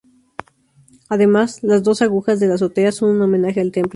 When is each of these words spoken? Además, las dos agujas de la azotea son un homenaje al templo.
Además, 1.09 1.61
las 1.61 1.83
dos 1.83 2.01
agujas 2.01 2.39
de 2.39 2.47
la 2.47 2.55
azotea 2.55 2.91
son 2.91 3.17
un 3.17 3.21
homenaje 3.21 3.61
al 3.61 3.71
templo. 3.71 3.89